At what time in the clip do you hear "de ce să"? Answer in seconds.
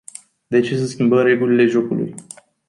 0.49-0.85